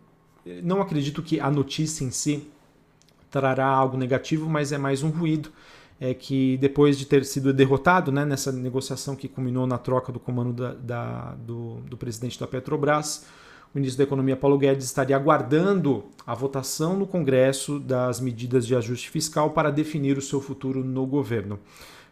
não 0.61 0.79
acredito 0.79 1.23
que 1.23 1.39
a 1.39 1.49
notícia 1.49 2.05
em 2.05 2.11
si 2.11 2.47
trará 3.31 3.65
algo 3.65 3.97
negativo, 3.97 4.47
mas 4.47 4.71
é 4.71 4.77
mais 4.77 5.01
um 5.01 5.09
ruído 5.09 5.51
é 5.99 6.13
que 6.13 6.57
depois 6.57 6.97
de 6.97 7.05
ter 7.05 7.25
sido 7.25 7.51
derrotado 7.51 8.11
né, 8.11 8.23
nessa 8.23 8.51
negociação 8.51 9.15
que 9.15 9.27
culminou 9.27 9.65
na 9.65 9.77
troca 9.77 10.11
do 10.11 10.19
comando 10.19 10.53
da, 10.53 10.73
da, 10.73 11.35
do, 11.35 11.81
do, 11.81 11.97
presidente 11.97 12.39
da 12.39 12.45
Petrobras, 12.45 13.25
o 13.73 13.77
ministro 13.77 13.97
da 13.97 14.03
Economia 14.03 14.35
Paulo 14.35 14.57
Guedes 14.57 14.85
estaria 14.85 15.15
aguardando 15.15 16.05
a 16.25 16.35
votação 16.35 16.95
no 16.95 17.07
Congresso 17.07 17.79
das 17.79 18.19
medidas 18.19 18.65
de 18.65 18.75
ajuste 18.75 19.09
fiscal 19.09 19.49
para 19.51 19.71
definir 19.71 20.17
o 20.17 20.21
seu 20.21 20.39
futuro 20.39 20.83
no 20.83 21.05
governo. 21.05 21.59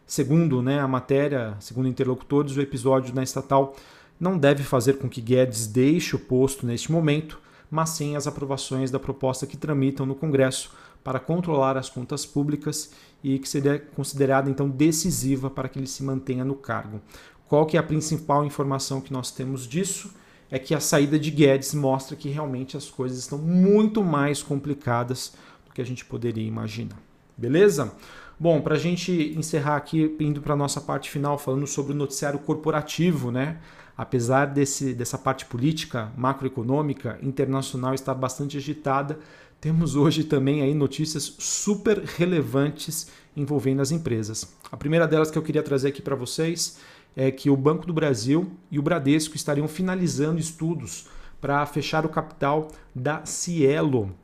Segundo 0.06 0.62
né, 0.62 0.80
a 0.80 0.88
matéria, 0.88 1.56
segundo 1.60 1.88
interlocutores, 1.88 2.56
o 2.56 2.60
episódio 2.60 3.14
na 3.14 3.22
estatal 3.22 3.74
não 4.18 4.38
deve 4.38 4.62
fazer 4.62 4.94
com 4.94 5.08
que 5.08 5.20
Guedes 5.20 5.66
deixe 5.66 6.16
o 6.16 6.18
posto 6.18 6.66
neste 6.66 6.90
momento, 6.90 7.38
mas 7.70 7.90
sim 7.90 8.16
as 8.16 8.26
aprovações 8.26 8.90
da 8.90 8.98
proposta 8.98 9.46
que 9.46 9.56
tramitam 9.56 10.06
no 10.06 10.14
Congresso 10.14 10.70
para 11.06 11.20
controlar 11.20 11.76
as 11.76 11.88
contas 11.88 12.26
públicas 12.26 12.90
e 13.22 13.38
que 13.38 13.48
seria 13.48 13.78
considerada 13.78 14.50
então 14.50 14.68
decisiva 14.68 15.48
para 15.48 15.68
que 15.68 15.78
ele 15.78 15.86
se 15.86 16.02
mantenha 16.02 16.44
no 16.44 16.56
cargo. 16.56 17.00
Qual 17.46 17.64
que 17.64 17.76
é 17.76 17.80
a 17.80 17.82
principal 17.84 18.44
informação 18.44 19.00
que 19.00 19.12
nós 19.12 19.30
temos 19.30 19.68
disso? 19.68 20.12
É 20.50 20.58
que 20.58 20.74
a 20.74 20.80
saída 20.80 21.16
de 21.16 21.30
Guedes 21.30 21.74
mostra 21.74 22.16
que 22.16 22.28
realmente 22.28 22.76
as 22.76 22.90
coisas 22.90 23.18
estão 23.18 23.38
muito 23.38 24.02
mais 24.02 24.42
complicadas 24.42 25.34
do 25.64 25.72
que 25.72 25.80
a 25.80 25.86
gente 25.86 26.04
poderia 26.04 26.44
imaginar. 26.44 26.98
Beleza? 27.36 27.92
Bom, 28.36 28.60
para 28.60 28.74
a 28.74 28.78
gente 28.78 29.32
encerrar 29.38 29.76
aqui, 29.76 30.16
indo 30.18 30.42
para 30.42 30.54
a 30.54 30.56
nossa 30.56 30.80
parte 30.80 31.08
final, 31.08 31.38
falando 31.38 31.68
sobre 31.68 31.92
o 31.92 31.96
noticiário 31.96 32.40
corporativo, 32.40 33.30
né? 33.30 33.58
Apesar 33.96 34.46
desse, 34.46 34.92
dessa 34.92 35.16
parte 35.16 35.46
política, 35.46 36.12
macroeconômica, 36.16 37.16
internacional 37.22 37.94
estar 37.94 38.12
bastante 38.12 38.56
agitada, 38.56 39.20
temos 39.60 39.96
hoje 39.96 40.24
também 40.24 40.62
aí 40.62 40.74
notícias 40.74 41.34
super 41.38 41.98
relevantes 41.98 43.08
envolvendo 43.36 43.82
as 43.82 43.90
empresas. 43.90 44.54
A 44.70 44.76
primeira 44.76 45.06
delas 45.06 45.30
que 45.30 45.38
eu 45.38 45.42
queria 45.42 45.62
trazer 45.62 45.88
aqui 45.88 46.02
para 46.02 46.14
vocês 46.16 46.78
é 47.16 47.30
que 47.30 47.48
o 47.48 47.56
Banco 47.56 47.86
do 47.86 47.92
Brasil 47.92 48.52
e 48.70 48.78
o 48.78 48.82
Bradesco 48.82 49.36
estariam 49.36 49.66
finalizando 49.66 50.38
estudos 50.38 51.08
para 51.40 51.64
fechar 51.66 52.04
o 52.04 52.08
capital 52.08 52.68
da 52.94 53.24
Cielo, 53.24 54.14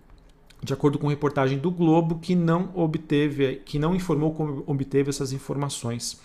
de 0.63 0.73
acordo 0.73 0.99
com 0.99 1.09
reportagem 1.09 1.59
do 1.59 1.71
Globo, 1.71 2.19
que 2.19 2.35
não 2.35 2.71
obteve, 2.75 3.57
que 3.65 3.79
não 3.79 3.95
informou 3.95 4.33
como 4.33 4.63
obteve 4.67 5.11
essas 5.11 5.33
informações. 5.33 6.21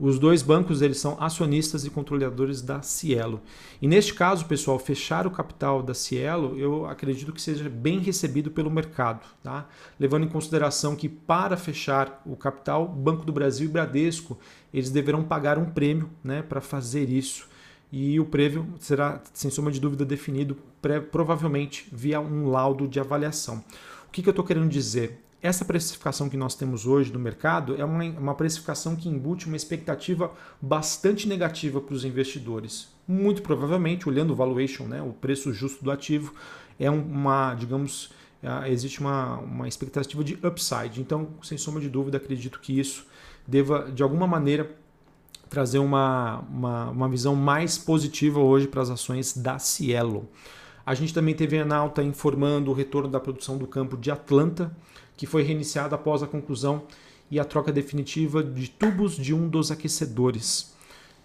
Os 0.00 0.16
dois 0.16 0.42
bancos 0.42 0.80
eles 0.80 0.98
são 0.98 1.16
acionistas 1.18 1.84
e 1.84 1.90
controladores 1.90 2.62
da 2.62 2.82
Cielo. 2.82 3.40
E 3.82 3.88
neste 3.88 4.14
caso, 4.14 4.44
pessoal, 4.44 4.78
fechar 4.78 5.26
o 5.26 5.30
capital 5.30 5.82
da 5.82 5.92
Cielo, 5.92 6.56
eu 6.56 6.86
acredito 6.86 7.32
que 7.32 7.42
seja 7.42 7.68
bem 7.68 7.98
recebido 7.98 8.48
pelo 8.48 8.70
mercado, 8.70 9.26
tá? 9.42 9.68
Levando 9.98 10.24
em 10.24 10.28
consideração 10.28 10.94
que 10.94 11.08
para 11.08 11.56
fechar 11.56 12.22
o 12.24 12.36
capital, 12.36 12.86
Banco 12.86 13.24
do 13.24 13.32
Brasil 13.32 13.68
e 13.68 13.72
Bradesco, 13.72 14.38
eles 14.72 14.90
deverão 14.90 15.24
pagar 15.24 15.58
um 15.58 15.64
prêmio, 15.64 16.08
né, 16.22 16.42
para 16.42 16.60
fazer 16.60 17.10
isso. 17.10 17.48
E 17.90 18.20
o 18.20 18.24
prêmio 18.24 18.68
será, 18.78 19.20
sem 19.32 19.50
sombra 19.50 19.72
de 19.72 19.80
dúvida, 19.80 20.04
definido 20.04 20.56
provavelmente 21.10 21.88
via 21.90 22.20
um 22.20 22.48
laudo 22.48 22.86
de 22.86 23.00
avaliação. 23.00 23.64
O 24.06 24.12
que, 24.12 24.22
que 24.22 24.28
eu 24.28 24.32
estou 24.32 24.44
querendo 24.44 24.68
dizer? 24.68 25.24
Essa 25.40 25.64
precificação 25.64 26.28
que 26.28 26.36
nós 26.36 26.54
temos 26.54 26.86
hoje 26.86 27.12
do 27.12 27.18
mercado 27.18 27.76
é 27.76 27.84
uma, 27.84 28.04
uma 28.04 28.34
precificação 28.34 28.96
que 28.96 29.08
embute 29.08 29.46
uma 29.46 29.56
expectativa 29.56 30.32
bastante 30.60 31.28
negativa 31.28 31.80
para 31.80 31.94
os 31.94 32.04
investidores. 32.04 32.88
Muito 33.06 33.42
provavelmente, 33.42 34.08
olhando 34.08 34.32
o 34.32 34.36
valuation, 34.36 34.84
né, 34.84 35.00
o 35.00 35.12
preço 35.12 35.52
justo 35.52 35.84
do 35.84 35.90
ativo, 35.90 36.34
é 36.78 36.90
uma, 36.90 37.54
digamos, 37.54 38.10
é, 38.42 38.70
existe 38.70 39.00
uma, 39.00 39.38
uma 39.38 39.68
expectativa 39.68 40.22
de 40.24 40.34
upside. 40.44 41.00
Então, 41.00 41.28
sem 41.42 41.56
sombra 41.56 41.80
de 41.80 41.88
dúvida, 41.88 42.16
acredito 42.16 42.60
que 42.60 42.78
isso 42.78 43.06
deva, 43.46 43.90
de 43.92 44.02
alguma 44.02 44.26
maneira, 44.26 44.76
trazer 45.48 45.78
uma, 45.78 46.40
uma, 46.50 46.90
uma 46.90 47.08
visão 47.08 47.34
mais 47.34 47.78
positiva 47.78 48.40
hoje 48.40 48.66
para 48.66 48.82
as 48.82 48.90
ações 48.90 49.36
da 49.36 49.58
Cielo. 49.58 50.28
A 50.84 50.94
gente 50.94 51.12
também 51.12 51.34
teve 51.34 51.58
a 51.58 51.64
Nauta 51.64 52.02
informando 52.02 52.70
o 52.70 52.74
retorno 52.74 53.08
da 53.08 53.20
produção 53.20 53.56
do 53.56 53.66
campo 53.66 53.96
de 53.96 54.10
Atlanta, 54.10 54.74
que 55.18 55.26
foi 55.26 55.42
reiniciada 55.42 55.96
após 55.96 56.22
a 56.22 56.26
conclusão 56.26 56.84
e 57.30 57.38
a 57.38 57.44
troca 57.44 57.70
definitiva 57.70 58.42
de 58.42 58.70
tubos 58.70 59.16
de 59.16 59.34
um 59.34 59.48
dos 59.48 59.70
aquecedores. 59.70 60.72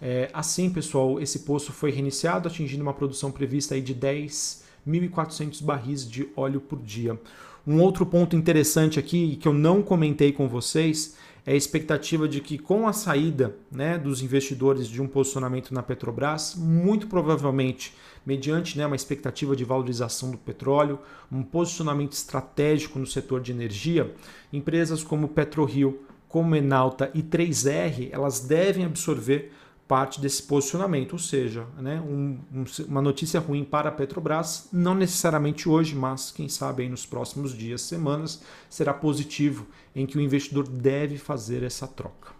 É, 0.02 0.28
assim, 0.34 0.68
pessoal, 0.68 1.20
esse 1.20 1.38
poço 1.38 1.72
foi 1.72 1.90
reiniciado, 1.90 2.48
atingindo 2.48 2.82
uma 2.82 2.92
produção 2.92 3.30
prevista 3.30 3.74
aí 3.74 3.80
de 3.80 3.94
10.400 3.94 5.62
barris 5.62 6.06
de 6.06 6.28
óleo 6.36 6.60
por 6.60 6.82
dia. 6.82 7.18
Um 7.66 7.80
outro 7.80 8.04
ponto 8.04 8.36
interessante 8.36 8.98
aqui, 8.98 9.36
que 9.36 9.48
eu 9.48 9.54
não 9.54 9.80
comentei 9.80 10.32
com 10.32 10.48
vocês, 10.48 11.16
é 11.46 11.52
a 11.52 11.56
expectativa 11.56 12.26
de 12.26 12.40
que 12.40 12.56
com 12.56 12.88
a 12.88 12.92
saída 12.92 13.54
né, 13.70 13.98
dos 13.98 14.22
investidores 14.22 14.88
de 14.88 15.02
um 15.02 15.06
posicionamento 15.06 15.74
na 15.74 15.82
Petrobras, 15.82 16.54
muito 16.56 17.06
provavelmente 17.06 17.94
mediante 18.24 18.78
né, 18.78 18.86
uma 18.86 18.96
expectativa 18.96 19.54
de 19.54 19.64
valorização 19.64 20.30
do 20.30 20.38
petróleo, 20.38 20.98
um 21.30 21.42
posicionamento 21.42 22.12
estratégico 22.12 22.98
no 22.98 23.06
setor 23.06 23.42
de 23.42 23.52
energia, 23.52 24.14
empresas 24.52 25.04
como 25.04 25.28
PetroRio, 25.28 26.00
como 26.28 26.56
Enalta 26.56 27.10
e 27.14 27.22
3R, 27.22 28.08
elas 28.10 28.40
devem 28.40 28.84
absorver 28.84 29.52
parte 29.86 30.20
desse 30.20 30.42
posicionamento, 30.42 31.12
ou 31.12 31.18
seja, 31.18 31.66
né, 31.78 32.00
um, 32.00 32.38
um, 32.52 32.64
uma 32.88 33.02
notícia 33.02 33.38
ruim 33.38 33.64
para 33.64 33.90
a 33.90 33.92
Petrobras, 33.92 34.68
não 34.72 34.94
necessariamente 34.94 35.68
hoje, 35.68 35.94
mas 35.94 36.30
quem 36.30 36.48
sabe 36.48 36.88
nos 36.88 37.04
próximos 37.04 37.56
dias, 37.56 37.82
semanas, 37.82 38.42
será 38.70 38.94
positivo 38.94 39.66
em 39.94 40.06
que 40.06 40.16
o 40.16 40.20
investidor 40.20 40.66
deve 40.66 41.18
fazer 41.18 41.62
essa 41.62 41.86
troca. 41.86 42.32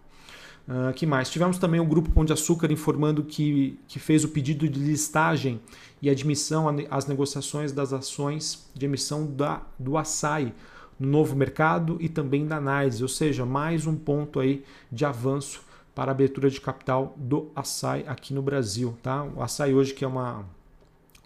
Uh, 0.66 0.94
que 0.94 1.04
mais? 1.04 1.28
Tivemos 1.28 1.58
também 1.58 1.78
o 1.78 1.84
Grupo 1.84 2.10
Pão 2.10 2.24
de 2.24 2.32
Açúcar 2.32 2.72
informando 2.72 3.22
que, 3.22 3.78
que 3.86 3.98
fez 3.98 4.24
o 4.24 4.30
pedido 4.30 4.66
de 4.66 4.80
listagem 4.80 5.60
e 6.00 6.08
admissão 6.08 6.64
às 6.90 7.04
negociações 7.04 7.70
das 7.70 7.92
ações 7.92 8.66
de 8.74 8.86
emissão 8.86 9.26
da, 9.26 9.60
do 9.78 9.98
açaí 9.98 10.54
no 10.98 11.08
novo 11.08 11.36
mercado 11.36 11.98
e 12.00 12.08
também 12.08 12.46
da 12.46 12.56
análise, 12.56 13.02
ou 13.02 13.08
seja, 13.08 13.44
mais 13.44 13.86
um 13.86 13.94
ponto 13.94 14.40
aí 14.40 14.64
de 14.90 15.04
avanço 15.04 15.62
para 15.94 16.10
abertura 16.10 16.50
de 16.50 16.60
capital 16.60 17.14
do 17.16 17.50
açaí 17.54 18.04
aqui 18.06 18.34
no 18.34 18.42
Brasil. 18.42 18.96
Tá? 19.02 19.22
O 19.22 19.42
açaí 19.42 19.74
hoje 19.74 19.94
que 19.94 20.04
é 20.04 20.08
uma, 20.08 20.44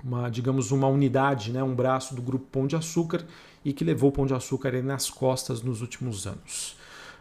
uma 0.05 0.29
digamos, 0.29 0.71
uma 0.71 0.87
unidade, 0.87 1.51
né, 1.53 1.63
um 1.63 1.75
braço 1.75 2.15
do 2.15 2.23
Grupo 2.23 2.47
Pão 2.51 2.67
de 2.67 2.77
Açúcar 2.77 3.25
e 3.65 3.73
que 3.73 3.85
levou 3.85 4.11
o 4.11 4.13
Pão 4.13 4.27
de 4.27 4.35
Açúcar 4.35 4.73
nas 4.83 5.09
costas 5.11 5.63
nos 5.63 5.81
últimos 5.81 6.27
anos. 6.27 6.77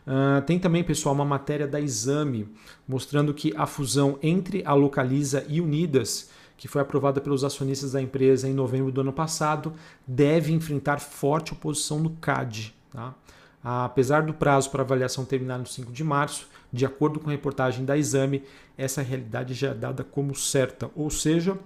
Uh, 0.07 0.41
tem 0.43 0.57
também, 0.57 0.85
pessoal, 0.85 1.13
uma 1.13 1.25
matéria 1.25 1.67
da 1.67 1.81
Exame 1.81 2.47
mostrando 2.87 3.33
que 3.33 3.53
a 3.57 3.65
fusão 3.65 4.17
entre 4.23 4.63
a 4.65 4.73
Localiza 4.73 5.45
e 5.49 5.59
Unidas, 5.59 6.29
que 6.55 6.67
foi 6.67 6.81
aprovada 6.81 7.19
pelos 7.19 7.43
acionistas 7.43 7.91
da 7.91 8.01
empresa 8.01 8.47
em 8.47 8.53
novembro 8.53 8.89
do 8.89 9.01
ano 9.01 9.11
passado, 9.11 9.73
deve 10.07 10.53
enfrentar 10.53 10.99
forte 10.99 11.51
oposição 11.51 11.99
no 11.99 12.11
CAD. 12.11 12.73
Tá? 12.89 13.13
Apesar 13.61 14.23
do 14.23 14.33
prazo 14.33 14.69
para 14.69 14.81
avaliação 14.81 15.25
terminar 15.25 15.59
no 15.59 15.65
5 15.65 15.91
de 15.91 16.03
março, 16.05 16.47
de 16.71 16.85
acordo 16.85 17.19
com 17.19 17.29
a 17.29 17.33
reportagem 17.33 17.85
da 17.85 17.97
Exame, 17.97 18.43
essa 18.77 19.01
realidade 19.01 19.53
já 19.53 19.69
é 19.69 19.73
dada 19.73 20.03
como 20.03 20.35
certa, 20.35 20.89
ou 20.95 21.09
seja, 21.09 21.57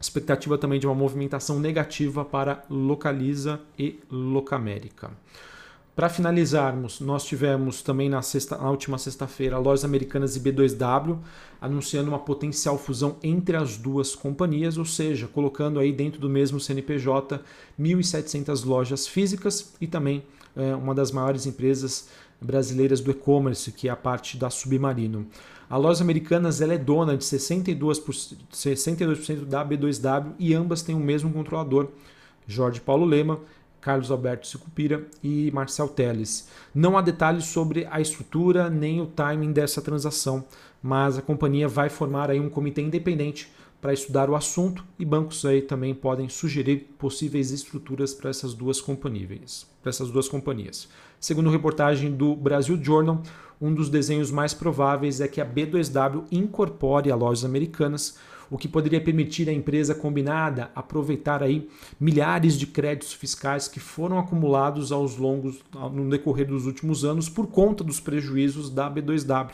expectativa 0.00 0.56
também 0.56 0.80
de 0.80 0.86
uma 0.86 0.94
movimentação 0.94 1.58
negativa 1.58 2.24
para 2.24 2.64
Localiza 2.70 3.60
e 3.78 3.98
Locamérica. 4.10 5.10
Para 5.94 6.08
finalizarmos, 6.08 7.00
nós 7.00 7.24
tivemos 7.24 7.82
também 7.82 8.08
na, 8.08 8.22
sexta, 8.22 8.56
na 8.56 8.70
última 8.70 8.96
sexta-feira 8.96 9.58
Lojas 9.58 9.84
Americanas 9.84 10.34
e 10.34 10.40
B2W 10.40 11.18
anunciando 11.60 12.08
uma 12.08 12.18
potencial 12.18 12.78
fusão 12.78 13.16
entre 13.22 13.54
as 13.54 13.76
duas 13.76 14.14
companhias, 14.14 14.78
ou 14.78 14.84
seja, 14.86 15.26
colocando 15.26 15.78
aí 15.78 15.92
dentro 15.92 16.18
do 16.18 16.30
mesmo 16.30 16.58
CNPJ 16.58 17.40
1.700 17.78 18.64
lojas 18.64 19.06
físicas 19.06 19.74
e 19.78 19.86
também 19.86 20.22
é, 20.56 20.74
uma 20.74 20.94
das 20.94 21.12
maiores 21.12 21.44
empresas 21.44 22.08
brasileiras 22.40 23.00
do 23.00 23.10
e-commerce, 23.10 23.72
que 23.72 23.88
é 23.88 23.90
a 23.90 23.96
parte 23.96 24.36
da 24.36 24.50
Submarino. 24.50 25.26
A 25.68 25.76
Lojas 25.76 26.00
Americanas 26.00 26.60
ela 26.60 26.74
é 26.74 26.78
dona 26.78 27.16
de 27.16 27.24
62%, 27.24 28.36
62 28.50 29.44
da 29.46 29.64
B2W 29.64 30.32
e 30.38 30.54
ambas 30.54 30.82
têm 30.82 30.94
o 30.94 31.00
mesmo 31.00 31.32
controlador, 31.32 31.88
Jorge 32.46 32.80
Paulo 32.80 33.04
Lema, 33.04 33.38
Carlos 33.80 34.10
Alberto 34.10 34.46
Sicupira 34.46 35.06
e 35.22 35.50
Marcel 35.52 35.88
Teles. 35.88 36.48
Não 36.74 36.98
há 36.98 37.00
detalhes 37.00 37.44
sobre 37.44 37.86
a 37.90 38.00
estrutura 38.00 38.68
nem 38.68 39.00
o 39.00 39.06
timing 39.06 39.52
dessa 39.52 39.80
transação, 39.80 40.44
mas 40.82 41.16
a 41.16 41.22
companhia 41.22 41.68
vai 41.68 41.88
formar 41.88 42.30
aí 42.30 42.40
um 42.40 42.50
comitê 42.50 42.82
independente 42.82 43.50
para 43.80 43.94
estudar 43.94 44.28
o 44.28 44.36
assunto 44.36 44.84
e 44.98 45.04
bancos 45.04 45.44
aí 45.46 45.62
também 45.62 45.94
podem 45.94 46.28
sugerir 46.28 46.90
possíveis 46.98 47.50
estruturas 47.50 48.12
para 48.12 48.28
essas 48.28 48.52
duas 48.52 48.80
companhias. 48.80 49.66
Para 49.80 49.88
essas 49.88 50.10
duas 50.10 50.28
companhias. 50.28 50.88
Segundo 51.20 51.50
reportagem 51.50 52.10
do 52.10 52.34
Brasil 52.34 52.82
Journal, 52.82 53.22
um 53.60 53.74
dos 53.74 53.90
desenhos 53.90 54.30
mais 54.30 54.54
prováveis 54.54 55.20
é 55.20 55.28
que 55.28 55.38
a 55.38 55.44
B2W 55.44 56.24
incorpore 56.32 57.12
a 57.12 57.14
lojas 57.14 57.44
americanas, 57.44 58.16
o 58.50 58.56
que 58.56 58.66
poderia 58.66 59.02
permitir 59.02 59.46
à 59.46 59.52
empresa 59.52 59.94
combinada 59.94 60.70
aproveitar 60.74 61.42
aí 61.42 61.68
milhares 62.00 62.58
de 62.58 62.66
créditos 62.66 63.12
fiscais 63.12 63.68
que 63.68 63.78
foram 63.78 64.18
acumulados 64.18 64.92
aos 64.92 65.18
longos 65.18 65.62
no 65.92 66.08
decorrer 66.08 66.46
dos 66.46 66.64
últimos 66.64 67.04
anos 67.04 67.28
por 67.28 67.48
conta 67.48 67.84
dos 67.84 68.00
prejuízos 68.00 68.70
da 68.70 68.90
B2W 68.90 69.50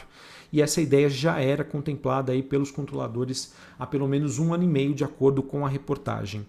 e 0.52 0.62
essa 0.62 0.80
ideia 0.80 1.11
já 1.11 1.40
era 1.40 1.64
contemplada 1.64 2.30
aí 2.30 2.44
pelos 2.44 2.70
controladores 2.70 3.52
há 3.76 3.85
pelo 3.85 4.06
menos 4.06 4.38
um 4.38 4.54
ano 4.54 4.62
e 4.62 4.68
meio, 4.68 4.94
de 4.94 5.02
acordo 5.02 5.42
com 5.42 5.66
a 5.66 5.68
reportagem. 5.68 6.46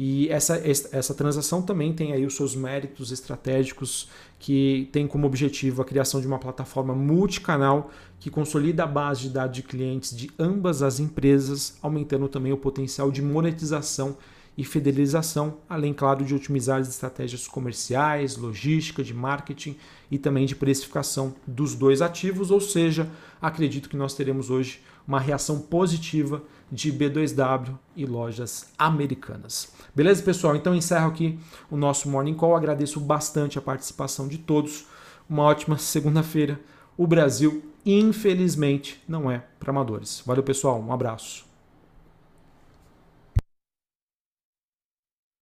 E 0.00 0.28
essa, 0.28 0.62
essa 0.64 1.12
transação 1.12 1.60
também 1.60 1.92
tem 1.92 2.12
aí 2.12 2.24
os 2.24 2.36
seus 2.36 2.54
méritos 2.54 3.10
estratégicos, 3.10 4.08
que 4.38 4.88
tem 4.92 5.08
como 5.08 5.26
objetivo 5.26 5.82
a 5.82 5.84
criação 5.84 6.20
de 6.20 6.26
uma 6.28 6.38
plataforma 6.38 6.94
multicanal 6.94 7.90
que 8.20 8.30
consolida 8.30 8.84
a 8.84 8.86
base 8.86 9.22
de 9.22 9.30
dados 9.30 9.56
de 9.56 9.62
clientes 9.64 10.16
de 10.16 10.30
ambas 10.38 10.82
as 10.82 11.00
empresas, 11.00 11.76
aumentando 11.82 12.28
também 12.28 12.52
o 12.52 12.56
potencial 12.56 13.10
de 13.10 13.20
monetização 13.20 14.16
e 14.58 14.64
fidelização, 14.64 15.58
além, 15.68 15.94
claro, 15.94 16.24
de 16.24 16.34
otimizar 16.34 16.80
as 16.80 16.88
estratégias 16.88 17.46
comerciais, 17.46 18.36
logística, 18.36 19.04
de 19.04 19.14
marketing 19.14 19.76
e 20.10 20.18
também 20.18 20.46
de 20.46 20.56
precificação 20.56 21.32
dos 21.46 21.76
dois 21.76 22.02
ativos, 22.02 22.50
ou 22.50 22.60
seja, 22.60 23.08
acredito 23.40 23.88
que 23.88 23.96
nós 23.96 24.14
teremos 24.14 24.50
hoje 24.50 24.82
uma 25.06 25.20
reação 25.20 25.60
positiva 25.60 26.42
de 26.72 26.92
B2W 26.92 27.72
e 27.94 28.04
lojas 28.04 28.66
americanas. 28.76 29.72
Beleza, 29.94 30.24
pessoal? 30.24 30.56
Então 30.56 30.74
encerro 30.74 31.06
aqui 31.06 31.38
o 31.70 31.76
nosso 31.76 32.08
Morning 32.08 32.34
Call. 32.34 32.56
Agradeço 32.56 32.98
bastante 32.98 33.58
a 33.58 33.62
participação 33.62 34.26
de 34.26 34.38
todos. 34.38 34.86
Uma 35.30 35.44
ótima 35.44 35.78
segunda-feira. 35.78 36.60
O 36.96 37.06
Brasil, 37.06 37.62
infelizmente, 37.86 39.00
não 39.08 39.30
é 39.30 39.44
para 39.60 39.70
amadores. 39.70 40.20
Valeu, 40.26 40.42
pessoal. 40.42 40.80
Um 40.80 40.92
abraço. 40.92 41.47